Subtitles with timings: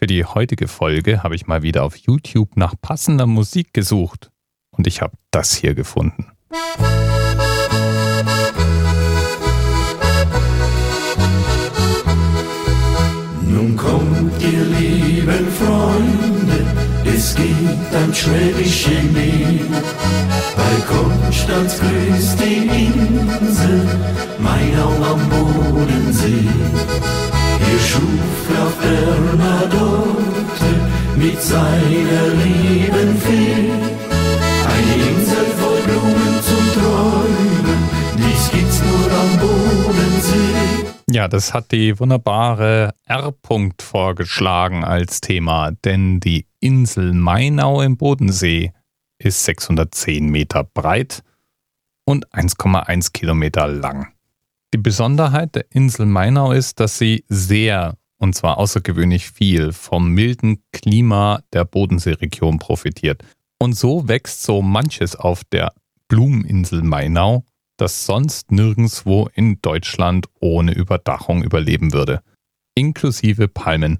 [0.00, 4.30] Für die heutige Folge habe ich mal wieder auf YouTube nach passender Musik gesucht
[4.70, 6.30] und ich habe das hier gefunden.
[13.42, 16.64] Nun kommt ihr lieben Freunde,
[17.04, 19.66] es gibt ein schwäbisches Lied.
[20.56, 23.84] Bei Konstanz grüßt die Insel,
[24.38, 26.48] Mainau am Bodensee.
[27.58, 28.87] Hier schuf Bernadotte
[31.38, 33.70] mit seiner lieben Fee
[34.66, 40.90] eine Insel voll Blumen zum Träumen, dies gibt's nur am Bodensee.
[41.10, 43.32] Ja, das hat die wunderbare R.
[43.42, 48.72] -Punkt vorgeschlagen als Thema, denn die Insel Mainau im Bodensee
[49.18, 51.22] ist 610 Meter breit
[52.04, 54.08] und 1,1 Kilometer lang.
[54.74, 60.62] Die Besonderheit der Insel Mainau ist, dass sie sehr, und zwar außergewöhnlich viel, vom milden
[60.72, 63.22] Klima der Bodenseeregion profitiert.
[63.60, 65.72] Und so wächst so manches auf der
[66.08, 67.44] Blumeninsel Mainau,
[67.76, 72.22] das sonst nirgendwo in Deutschland ohne Überdachung überleben würde.
[72.74, 73.98] Inklusive Palmen.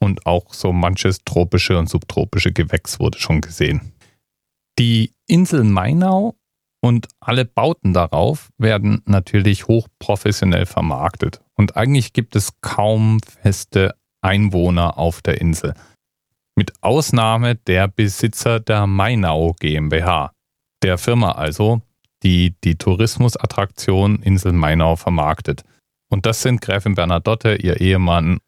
[0.00, 3.92] Und auch so manches tropische und subtropische Gewächs wurde schon gesehen.
[4.78, 6.37] Die Insel Mainau
[6.80, 11.40] und alle Bauten darauf werden natürlich hochprofessionell vermarktet.
[11.54, 15.74] Und eigentlich gibt es kaum feste Einwohner auf der Insel.
[16.56, 20.32] Mit Ausnahme der Besitzer der Mainau GmbH.
[20.82, 21.82] Der Firma also,
[22.22, 25.64] die die Tourismusattraktion Insel Mainau vermarktet.
[26.10, 28.38] Und das sind Gräfin Bernadotte, ihr Ehemann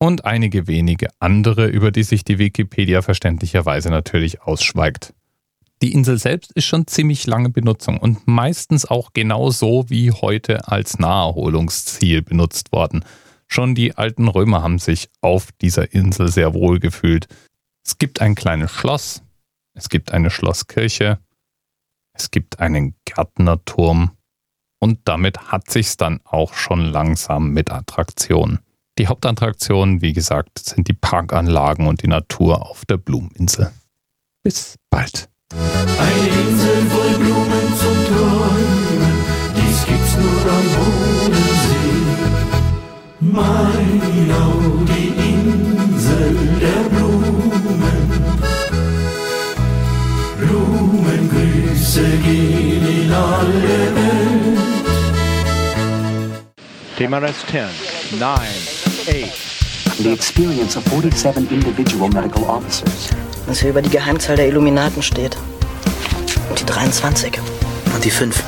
[0.00, 5.14] und einige wenige andere, über die sich die Wikipedia verständlicherweise natürlich ausschweigt.
[5.82, 10.68] Die Insel selbst ist schon ziemlich lange Benutzung und meistens auch genau so wie heute
[10.68, 13.04] als Naherholungsziel benutzt worden.
[13.48, 17.26] Schon die alten Römer haben sich auf dieser Insel sehr wohl gefühlt.
[17.84, 19.24] Es gibt ein kleines Schloss,
[19.74, 21.18] es gibt eine Schlosskirche,
[22.12, 24.12] es gibt einen Gärtnerturm
[24.78, 28.60] und damit hat sich's dann auch schon langsam mit Attraktionen.
[28.98, 33.72] Die Hauptattraktionen, wie gesagt, sind die Parkanlagen und die Natur auf der Blumeninsel.
[34.44, 35.31] Bis bald.
[35.54, 39.14] Eine Insel voll Blumen zum Träumen,
[39.56, 42.02] dies gibt's nur am Bodensee.
[43.20, 44.52] Mainau,
[44.88, 48.02] die Insel der Blumen.
[50.38, 54.58] Blumengrüße gehen in alle Welt.
[56.96, 57.68] TMRS 10,
[58.18, 58.38] 9,
[59.08, 59.52] 8.
[59.98, 63.31] the experience of 47 individual medical officers.
[63.52, 65.36] Was hier über die Geheimzahl der Illuminaten steht.
[66.48, 67.38] Und die 23.
[67.94, 68.42] Und die 5.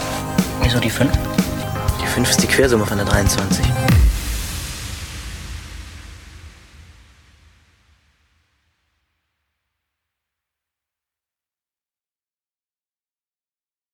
[0.62, 1.12] Wieso die 5?
[2.00, 3.66] Die 5 ist die Quersumme von der 23.